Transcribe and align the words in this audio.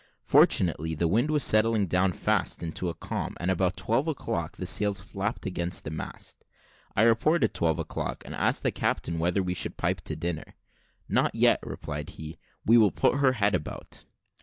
Fortunately, 0.23 0.95
the 0.95 1.07
wind 1.07 1.29
was 1.29 1.43
settling 1.43 1.85
down 1.85 2.11
fast 2.11 2.63
into 2.63 2.89
a 2.89 2.95
calm, 2.95 3.35
and 3.39 3.51
about 3.51 3.77
twelve 3.77 4.07
o'clock 4.07 4.57
the 4.57 4.65
sails 4.65 4.99
flapped 4.99 5.45
against 5.45 5.83
the 5.83 5.91
mast. 5.91 6.43
I 6.95 7.03
reported 7.03 7.53
twelve 7.53 7.77
o'clock, 7.77 8.23
and 8.25 8.33
asked 8.33 8.63
the 8.63 8.71
captain 8.71 9.19
whether 9.19 9.43
we 9.43 9.53
should 9.53 9.77
pipe 9.77 10.01
to 10.05 10.15
dinner. 10.15 10.55
"Not 11.07 11.35
yet," 11.35 11.59
replied 11.61 12.09
he, 12.09 12.39
"we 12.65 12.79
will 12.79 12.89
put 12.89 13.19
her 13.19 13.33
head 13.33 13.53
about." 13.53 14.03